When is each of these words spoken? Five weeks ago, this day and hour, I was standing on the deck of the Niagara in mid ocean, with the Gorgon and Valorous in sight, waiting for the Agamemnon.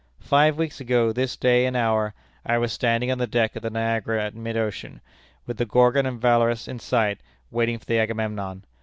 Five 0.23 0.57
weeks 0.57 0.79
ago, 0.79 1.13
this 1.13 1.37
day 1.37 1.67
and 1.67 1.77
hour, 1.77 2.15
I 2.43 2.57
was 2.57 2.73
standing 2.73 3.11
on 3.11 3.19
the 3.19 3.27
deck 3.27 3.55
of 3.55 3.61
the 3.61 3.69
Niagara 3.69 4.25
in 4.29 4.41
mid 4.41 4.57
ocean, 4.57 4.99
with 5.45 5.57
the 5.57 5.65
Gorgon 5.67 6.07
and 6.07 6.19
Valorous 6.19 6.67
in 6.67 6.79
sight, 6.79 7.21
waiting 7.51 7.77
for 7.77 7.85
the 7.85 7.99
Agamemnon. 7.99 8.65